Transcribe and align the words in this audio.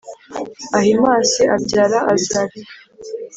Ahimasi 0.77 1.41
abyara 1.55 1.99
Azariya 2.13 2.67